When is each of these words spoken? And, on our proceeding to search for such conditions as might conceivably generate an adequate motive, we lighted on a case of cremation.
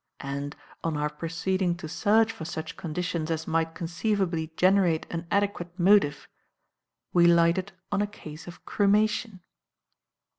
And, 0.23 0.55
on 0.83 0.97
our 0.97 1.11
proceeding 1.11 1.75
to 1.77 1.87
search 1.87 2.31
for 2.31 2.43
such 2.43 2.75
conditions 2.75 3.29
as 3.29 3.45
might 3.45 3.75
conceivably 3.75 4.51
generate 4.57 5.05
an 5.11 5.27
adequate 5.29 5.77
motive, 5.77 6.27
we 7.13 7.27
lighted 7.27 7.71
on 7.91 8.01
a 8.01 8.07
case 8.07 8.47
of 8.47 8.65
cremation. 8.65 9.41